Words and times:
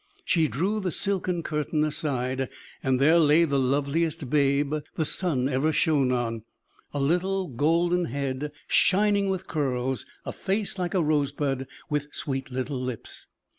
She 0.25 0.47
drew 0.47 0.79
the 0.79 0.89
silken 0.89 1.43
curtain 1.43 1.83
aside, 1.83 2.49
and 2.81 2.99
there 2.99 3.19
lay 3.19 3.45
the 3.45 3.59
loveliest 3.59 4.31
babe 4.31 4.73
the 4.95 5.05
sun 5.05 5.47
ever 5.47 5.71
shone 5.71 6.11
on 6.11 6.41
a 6.91 6.99
little, 6.99 7.47
golden 7.47 8.05
head, 8.05 8.51
shining 8.67 9.29
with 9.29 9.45
curls 9.45 10.07
a 10.25 10.31
face 10.31 10.79
like 10.79 10.95
a 10.95 11.03
rosebud, 11.03 11.67
with 11.87 12.07
sweet 12.13 12.49
little 12.49 12.81
lips. 12.81 13.27